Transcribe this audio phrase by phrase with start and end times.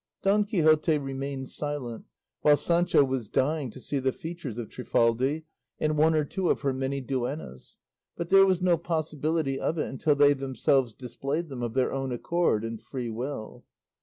[0.23, 2.05] Don Quixote remained silent,
[2.41, 5.45] while Sancho was dying to see the features of Trifaldi
[5.79, 7.77] and one or two of her many duennas;
[8.17, 12.11] but there was no possibility of it until they themselves displayed them of their own
[12.11, 13.63] accord and free will.